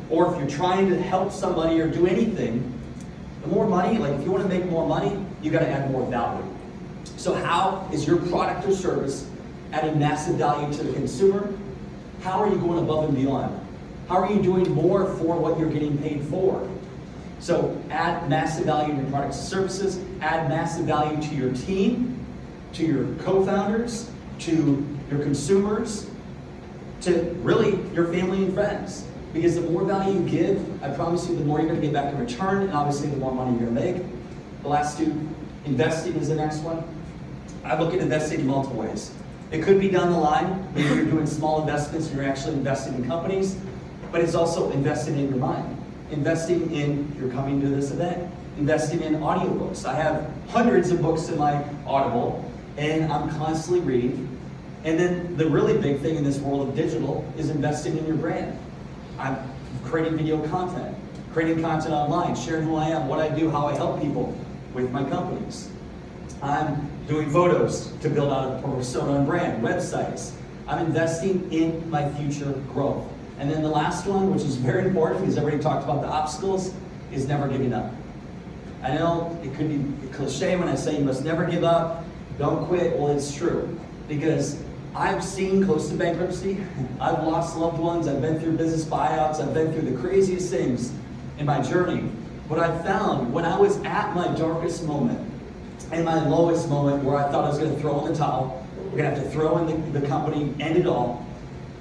or 0.09 0.31
if 0.31 0.39
you're 0.39 0.49
trying 0.49 0.89
to 0.89 1.01
help 1.01 1.31
somebody 1.31 1.79
or 1.79 1.87
do 1.87 2.05
anything, 2.05 2.69
the 3.41 3.47
more 3.47 3.67
money, 3.67 3.97
like 3.97 4.13
if 4.13 4.25
you 4.25 4.31
want 4.31 4.43
to 4.43 4.49
make 4.49 4.65
more 4.69 4.87
money, 4.87 5.25
you 5.41 5.51
got 5.51 5.59
to 5.59 5.69
add 5.69 5.89
more 5.91 6.05
value. 6.09 6.45
So, 7.17 7.33
how 7.33 7.87
is 7.91 8.05
your 8.07 8.17
product 8.17 8.67
or 8.67 8.73
service 8.73 9.29
adding 9.71 9.99
massive 9.99 10.35
value 10.35 10.75
to 10.77 10.83
the 10.83 10.93
consumer? 10.93 11.53
How 12.21 12.41
are 12.41 12.49
you 12.49 12.57
going 12.57 12.79
above 12.79 13.05
and 13.05 13.15
beyond? 13.15 13.59
How 14.13 14.21
are 14.21 14.31
you 14.31 14.43
doing 14.43 14.69
more 14.75 15.07
for 15.15 15.35
what 15.35 15.57
you're 15.57 15.71
getting 15.71 15.97
paid 15.97 16.21
for? 16.25 16.69
So, 17.39 17.75
add 17.89 18.29
massive 18.29 18.65
value 18.65 18.93
to 18.93 19.01
your 19.01 19.09
products 19.09 19.39
and 19.39 19.47
services, 19.47 19.99
add 20.21 20.47
massive 20.49 20.85
value 20.85 21.19
to 21.19 21.33
your 21.33 21.51
team, 21.51 22.23
to 22.73 22.85
your 22.85 23.05
co 23.23 23.43
founders, 23.43 24.11
to 24.41 24.87
your 25.09 25.19
consumers, 25.19 26.11
to 27.01 27.35
really 27.41 27.71
your 27.91 28.05
family 28.13 28.43
and 28.43 28.53
friends. 28.53 29.07
Because 29.33 29.55
the 29.55 29.61
more 29.61 29.83
value 29.83 30.19
you 30.19 30.29
give, 30.29 30.83
I 30.83 30.91
promise 30.91 31.27
you, 31.27 31.35
the 31.35 31.45
more 31.45 31.57
you're 31.57 31.69
going 31.69 31.81
to 31.81 31.87
get 31.87 31.93
back 31.93 32.13
in 32.13 32.19
return, 32.19 32.61
and 32.61 32.71
obviously, 32.71 33.09
the 33.09 33.17
more 33.17 33.33
money 33.33 33.57
you're 33.57 33.71
going 33.71 33.75
to 33.75 33.81
make. 33.81 34.03
The 34.61 34.67
last 34.67 34.99
two, 34.99 35.27
investing 35.65 36.13
is 36.17 36.27
the 36.27 36.35
next 36.35 36.59
one. 36.59 36.83
I 37.65 37.79
look 37.79 37.95
at 37.95 37.99
investing 37.99 38.41
in 38.41 38.45
multiple 38.45 38.77
ways. 38.77 39.11
It 39.49 39.63
could 39.63 39.79
be 39.79 39.89
down 39.89 40.11
the 40.11 40.19
line, 40.19 40.71
maybe 40.75 40.89
you're 40.89 41.05
doing 41.05 41.25
small 41.25 41.61
investments 41.61 42.09
and 42.09 42.17
you're 42.17 42.27
actually 42.27 42.53
investing 42.53 42.93
in 42.93 43.07
companies, 43.07 43.55
but 44.13 44.21
it's 44.21 44.35
also 44.35 44.69
investing 44.69 45.17
in 45.17 45.27
your 45.27 45.39
mind, 45.39 45.75
investing 46.11 46.71
in 46.71 47.11
you're 47.19 47.31
coming 47.31 47.59
to 47.59 47.67
this 47.67 47.89
event, 47.89 48.31
investing 48.59 49.01
in 49.01 49.15
audiobooks. 49.15 49.85
I 49.85 49.95
have 49.95 50.31
hundreds 50.49 50.91
of 50.91 51.01
books 51.01 51.29
in 51.29 51.39
my 51.39 51.65
Audible, 51.87 52.45
and 52.77 53.11
I'm 53.11 53.31
constantly 53.31 53.79
reading. 53.79 54.39
And 54.83 54.99
then 54.99 55.35
the 55.35 55.49
really 55.49 55.79
big 55.79 55.99
thing 56.01 56.15
in 56.15 56.23
this 56.23 56.37
world 56.37 56.69
of 56.69 56.75
digital 56.75 57.25
is 57.39 57.49
investing 57.49 57.97
in 57.97 58.05
your 58.05 58.15
brand. 58.15 58.55
I'm 59.17 59.35
creating 59.83 60.15
video 60.15 60.47
content, 60.47 60.95
creating 61.33 61.63
content 61.63 61.95
online, 61.95 62.35
sharing 62.35 62.65
who 62.65 62.75
I 62.75 62.89
am, 62.89 63.07
what 63.07 63.19
I 63.19 63.29
do, 63.29 63.49
how 63.49 63.65
I 63.65 63.73
help 63.73 63.99
people 63.99 64.37
with 64.75 64.91
my 64.91 65.03
companies. 65.09 65.71
I'm 66.43 66.87
doing 67.07 67.31
photos 67.31 67.91
to 68.01 68.09
build 68.09 68.31
out 68.31 68.59
a 68.59 68.61
persona 68.61 69.13
and 69.13 69.25
brand, 69.25 69.63
websites. 69.63 70.33
I'm 70.67 70.85
investing 70.85 71.51
in 71.51 71.89
my 71.89 72.07
future 72.11 72.51
growth. 72.71 73.07
And 73.43 73.51
then 73.51 73.61
the 73.61 73.69
last 73.69 74.07
one, 74.07 74.33
which 74.33 74.43
is 74.43 74.55
very 74.55 74.85
important 74.85 75.19
because 75.19 75.37
everybody 75.37 75.61
talked 75.61 75.83
about 75.83 76.01
the 76.01 76.07
obstacles, 76.07 76.73
is 77.11 77.27
never 77.27 77.49
giving 77.49 77.73
up. 77.73 77.91
I 78.81 78.95
know 78.95 79.37
it 79.43 79.53
could 79.55 79.67
be 79.67 80.07
cliche 80.13 80.55
when 80.55 80.69
I 80.69 80.75
say 80.75 80.97
you 80.97 81.03
must 81.03 81.25
never 81.25 81.43
give 81.43 81.65
up, 81.65 82.05
don't 82.39 82.65
quit. 82.67 82.97
Well, 82.97 83.11
it's 83.11 83.35
true 83.35 83.77
because 84.07 84.63
I've 84.95 85.21
seen 85.21 85.65
close 85.65 85.89
to 85.89 85.95
bankruptcy. 85.95 86.63
I've 87.01 87.21
lost 87.25 87.57
loved 87.57 87.79
ones. 87.79 88.07
I've 88.07 88.21
been 88.21 88.39
through 88.39 88.55
business 88.55 88.85
buyouts. 88.85 89.45
I've 89.45 89.53
been 89.53 89.73
through 89.73 89.91
the 89.91 89.99
craziest 89.99 90.49
things 90.49 90.93
in 91.37 91.45
my 91.45 91.61
journey. 91.61 92.03
What 92.47 92.61
I 92.61 92.81
found 92.81 93.33
when 93.33 93.43
I 93.43 93.59
was 93.59 93.75
at 93.79 94.15
my 94.15 94.33
darkest 94.37 94.85
moment 94.85 95.19
and 95.91 96.05
my 96.05 96.25
lowest 96.29 96.69
moment 96.69 97.03
where 97.03 97.17
I 97.17 97.29
thought 97.29 97.43
I 97.43 97.49
was 97.49 97.59
going 97.59 97.75
to 97.75 97.81
throw 97.81 98.05
in 98.05 98.13
the 98.13 98.17
towel, 98.17 98.65
we're 98.77 98.99
going 98.99 99.13
to 99.13 99.19
have 99.19 99.21
to 99.21 99.29
throw 99.31 99.57
in 99.57 99.91
the, 99.91 99.99
the 99.99 100.07
company, 100.07 100.53
end 100.61 100.77
it 100.77 100.87
all, 100.87 101.27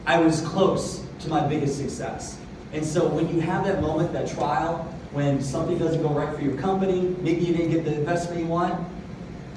I 0.06 0.18
was 0.18 0.40
close 0.40 1.02
to 1.22 1.28
my 1.28 1.46
biggest 1.46 1.76
success. 1.76 2.38
And 2.72 2.84
so 2.84 3.06
when 3.08 3.28
you 3.28 3.40
have 3.40 3.64
that 3.66 3.80
moment, 3.80 4.12
that 4.12 4.28
trial, 4.28 4.78
when 5.12 5.42
something 5.42 5.78
doesn't 5.78 6.02
go 6.02 6.08
right 6.08 6.34
for 6.34 6.42
your 6.42 6.56
company, 6.56 7.14
maybe 7.20 7.42
you 7.42 7.54
didn't 7.54 7.70
get 7.70 7.84
the 7.84 7.94
investment 7.94 8.40
you 8.40 8.46
want, 8.46 8.88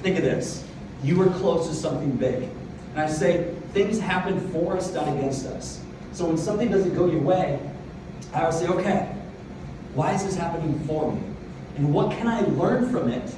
think 0.00 0.16
of 0.18 0.22
this. 0.22 0.64
You 1.02 1.16
were 1.16 1.28
close 1.30 1.68
to 1.68 1.74
something 1.74 2.10
big. 2.12 2.48
And 2.92 3.00
I 3.00 3.08
say, 3.08 3.54
things 3.72 3.98
happen 3.98 4.40
for 4.50 4.76
us, 4.76 4.92
not 4.92 5.08
against 5.08 5.46
us. 5.46 5.80
So 6.12 6.26
when 6.26 6.38
something 6.38 6.70
doesn't 6.70 6.94
go 6.94 7.10
your 7.10 7.20
way, 7.20 7.58
I 8.32 8.44
would 8.44 8.54
say, 8.54 8.66
okay, 8.68 9.14
why 9.94 10.14
is 10.14 10.24
this 10.24 10.36
happening 10.36 10.78
for 10.86 11.12
me? 11.12 11.22
And 11.76 11.92
what 11.92 12.10
can 12.16 12.26
I 12.26 12.40
learn 12.40 12.90
from 12.90 13.08
it 13.08 13.34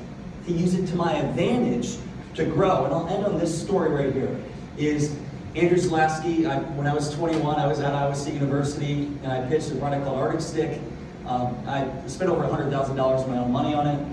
to 0.47 0.52
use 0.52 0.75
it 0.75 0.87
to 0.88 0.97
my 0.97 1.14
advantage 1.14 1.97
to 2.35 2.44
grow? 2.44 2.85
And 2.85 2.94
I'll 2.94 3.08
end 3.08 3.25
on 3.26 3.38
this 3.38 3.61
story 3.61 3.90
right 3.90 4.12
here. 4.12 4.37
Is 4.76 5.16
Andrew 5.56 5.78
Zalaski, 5.78 6.46
I, 6.46 6.58
when 6.76 6.86
I 6.86 6.94
was 6.94 7.14
21, 7.14 7.58
I 7.58 7.66
was 7.66 7.80
at 7.80 7.94
Iowa 7.94 8.14
State 8.14 8.34
University 8.34 9.06
and 9.22 9.32
I 9.32 9.48
pitched 9.48 9.70
a 9.70 9.76
product 9.76 10.04
called 10.04 10.18
Arctic 10.18 10.42
Stick. 10.42 10.80
Um, 11.26 11.56
I 11.66 11.90
spent 12.06 12.30
over 12.30 12.42
$100,000 12.42 12.70
of 12.98 13.28
my 13.28 13.38
own 13.38 13.50
money 13.50 13.74
on 13.74 13.86
it. 13.86 14.06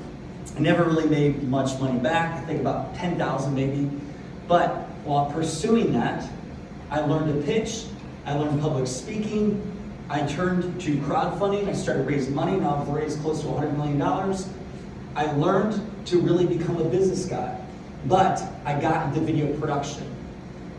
I 0.55 0.59
never 0.59 0.85
really 0.85 1.09
made 1.09 1.43
much 1.43 1.77
money 1.79 1.99
back. 1.99 2.41
I 2.41 2.45
think 2.45 2.61
about 2.61 2.95
10,000 2.95 3.53
maybe. 3.53 3.91
But 4.47 4.69
while 5.03 5.29
pursuing 5.31 5.91
that, 5.93 6.29
I 6.89 7.01
learned 7.01 7.33
to 7.33 7.45
pitch, 7.45 7.85
I 8.25 8.33
learned 8.33 8.61
public 8.61 8.87
speaking, 8.87 9.61
I 10.09 10.25
turned 10.27 10.79
to 10.81 10.97
crowdfunding, 10.97 11.67
I 11.67 11.73
started 11.73 12.07
raising 12.07 12.33
money, 12.33 12.57
now 12.57 12.77
I've 12.77 12.87
raised 12.87 13.21
close 13.21 13.41
to 13.41 13.47
$100 13.47 13.75
million. 13.75 14.01
I 15.15 15.31
learned 15.33 15.81
to 16.07 16.21
really 16.21 16.45
become 16.45 16.77
a 16.77 16.85
business 16.85 17.25
guy, 17.25 17.59
but 18.05 18.41
I 18.65 18.79
got 18.79 19.07
into 19.07 19.19
video 19.19 19.57
production. 19.59 20.14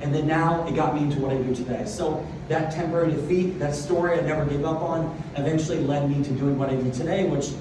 And 0.01 0.15
then 0.15 0.27
now 0.27 0.67
it 0.67 0.75
got 0.75 0.95
me 0.95 1.03
into 1.03 1.21
what 1.21 1.33
I 1.33 1.39
do 1.39 1.55
today. 1.55 1.85
So 1.87 2.27
that 2.49 2.73
temporary 2.73 3.13
defeat, 3.13 3.59
that 3.59 3.75
story 3.75 4.19
I 4.19 4.21
never 4.21 4.45
gave 4.45 4.65
up 4.65 4.81
on, 4.83 5.23
eventually 5.37 5.79
led 5.79 6.11
me 6.11 6.23
to 6.23 6.31
doing 6.33 6.59
what 6.59 6.69
I 6.69 6.77
do 6.77 6.91
today, 6.93 7.29
which 7.29 7.53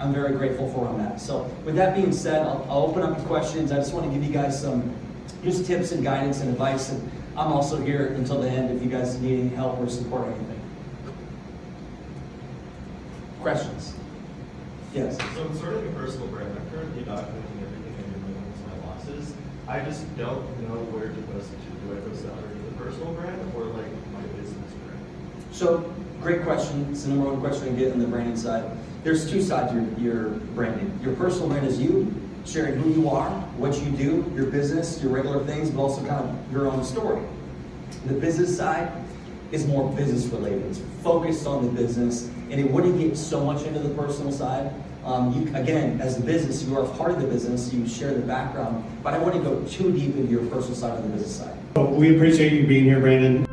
I'm 0.00 0.12
very 0.12 0.36
grateful 0.36 0.72
for 0.72 0.88
on 0.88 0.98
that. 0.98 1.20
So 1.20 1.42
with 1.64 1.76
that 1.76 1.94
being 1.94 2.12
said, 2.12 2.42
I'll, 2.42 2.66
I'll 2.68 2.82
open 2.82 3.02
up 3.02 3.18
to 3.18 3.24
questions. 3.24 3.70
I 3.70 3.76
just 3.76 3.92
want 3.92 4.06
to 4.06 4.12
give 4.12 4.26
you 4.26 4.32
guys 4.32 4.60
some 4.60 4.94
just 5.44 5.66
tips 5.66 5.92
and 5.92 6.02
guidance 6.02 6.40
and 6.40 6.50
advice. 6.50 6.90
And 6.90 7.10
I'm 7.36 7.52
also 7.52 7.80
here 7.80 8.08
until 8.14 8.40
the 8.40 8.48
end 8.48 8.76
if 8.76 8.82
you 8.82 8.90
guys 8.90 9.20
need 9.20 9.40
any 9.40 9.48
help 9.50 9.78
or 9.78 9.88
support 9.88 10.22
or 10.22 10.32
anything. 10.32 10.60
Questions? 13.40 13.94
Yes. 14.94 15.18
So 15.18 15.44
I'm 15.44 15.56
starting 15.56 15.88
a 15.88 15.92
personal 15.92 16.28
brand. 16.28 16.56
I'm 16.58 16.70
currently 16.70 17.02
documenting 17.02 17.62
everything 17.62 17.94
I 17.98 18.02
do 18.02 18.18
my 18.20 18.26
wins, 18.28 18.58
my 18.66 18.88
losses. 18.88 19.34
I 19.68 19.80
just 19.80 20.04
don't 20.16 20.42
know 20.68 20.74
where 20.90 21.08
to 21.08 21.22
post 21.32 21.50
it 21.52 21.58
to. 21.62 21.70
Do 21.86 21.96
I 21.96 22.00
post 22.08 22.24
it 22.24 22.30
under 22.30 22.48
the 22.48 22.72
personal 22.76 23.14
brand 23.14 23.40
or 23.54 23.64
like 23.64 23.86
my 24.12 24.22
business 24.40 24.72
brand? 24.84 25.00
So, 25.52 25.92
great 26.20 26.42
question. 26.42 26.88
It's 26.90 27.04
the 27.04 27.10
number 27.10 27.30
one 27.30 27.40
question 27.40 27.68
I 27.68 27.78
get 27.78 27.92
on 27.92 28.00
the 28.00 28.06
branding 28.06 28.36
side. 28.36 28.64
There's 29.04 29.30
two 29.30 29.40
sides 29.40 29.72
to 29.72 29.78
your, 29.78 29.98
your 29.98 30.28
branding. 30.54 30.98
Your 31.02 31.14
personal 31.14 31.48
brand 31.48 31.66
is 31.66 31.80
you, 31.80 32.12
sharing 32.44 32.80
who 32.80 32.90
you 32.90 33.08
are, 33.08 33.30
what 33.56 33.80
you 33.80 33.90
do, 33.92 34.30
your 34.34 34.46
business, 34.46 35.00
your 35.00 35.12
regular 35.12 35.44
things, 35.44 35.70
but 35.70 35.80
also 35.82 36.04
kind 36.06 36.28
of 36.28 36.52
your 36.52 36.68
own 36.68 36.84
story. 36.84 37.22
The 38.06 38.14
business 38.14 38.56
side 38.56 38.90
is 39.52 39.66
more 39.66 39.92
business 39.92 40.26
related. 40.26 40.62
It's 40.66 40.80
focused 41.02 41.46
on 41.46 41.64
the 41.64 41.70
business, 41.70 42.28
and 42.50 42.54
it 42.54 42.68
wouldn't 42.68 42.98
get 42.98 43.16
so 43.16 43.44
much 43.44 43.62
into 43.62 43.78
the 43.78 43.94
personal 43.94 44.32
side. 44.32 44.72
Um, 45.04 45.32
you, 45.32 45.56
again, 45.56 46.00
as 46.00 46.18
a 46.18 46.22
business, 46.22 46.62
you 46.62 46.78
are 46.78 46.86
part 46.96 47.10
of 47.10 47.20
the 47.20 47.26
business, 47.26 47.72
you 47.72 47.88
share 47.88 48.14
the 48.14 48.20
background, 48.20 48.84
but 49.02 49.14
I 49.14 49.18
wouldn't 49.18 49.42
go 49.42 49.62
too 49.64 49.90
deep 49.92 50.14
into 50.16 50.30
your 50.30 50.46
personal 50.46 50.76
side 50.76 50.96
of 50.96 51.02
the 51.02 51.08
business 51.08 51.36
side. 51.36 51.56
Well, 51.74 51.88
we 51.88 52.14
appreciate 52.14 52.52
you 52.52 52.66
being 52.66 52.84
here, 52.84 53.00
Brandon. 53.00 53.51